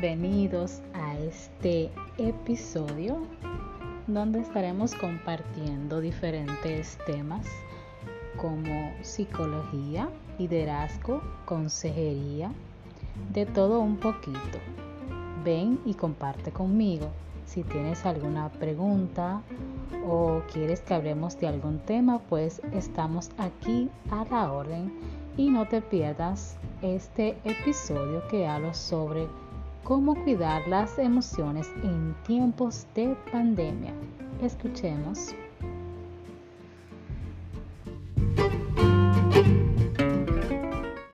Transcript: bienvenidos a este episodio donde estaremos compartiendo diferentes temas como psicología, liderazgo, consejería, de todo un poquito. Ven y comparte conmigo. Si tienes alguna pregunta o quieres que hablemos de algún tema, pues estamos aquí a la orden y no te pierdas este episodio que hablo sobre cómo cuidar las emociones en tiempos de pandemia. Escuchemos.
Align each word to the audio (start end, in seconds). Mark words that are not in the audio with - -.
bienvenidos 0.00 0.80
a 0.94 1.18
este 1.18 1.90
episodio 2.16 3.26
donde 4.06 4.40
estaremos 4.40 4.94
compartiendo 4.94 6.00
diferentes 6.00 6.96
temas 7.04 7.46
como 8.38 8.90
psicología, 9.02 10.08
liderazgo, 10.38 11.20
consejería, 11.44 12.50
de 13.34 13.44
todo 13.44 13.80
un 13.80 13.98
poquito. 13.98 14.58
Ven 15.44 15.78
y 15.84 15.92
comparte 15.92 16.52
conmigo. 16.52 17.08
Si 17.44 17.62
tienes 17.62 18.06
alguna 18.06 18.48
pregunta 18.48 19.42
o 20.06 20.40
quieres 20.50 20.80
que 20.80 20.94
hablemos 20.94 21.38
de 21.38 21.48
algún 21.48 21.80
tema, 21.80 22.18
pues 22.30 22.62
estamos 22.72 23.30
aquí 23.36 23.90
a 24.10 24.24
la 24.30 24.52
orden 24.52 24.90
y 25.36 25.50
no 25.50 25.68
te 25.68 25.82
pierdas 25.82 26.56
este 26.80 27.36
episodio 27.44 28.26
que 28.28 28.46
hablo 28.46 28.72
sobre 28.72 29.28
cómo 29.84 30.14
cuidar 30.14 30.66
las 30.68 30.98
emociones 30.98 31.68
en 31.82 32.14
tiempos 32.24 32.86
de 32.94 33.16
pandemia. 33.30 33.92
Escuchemos. 34.42 35.34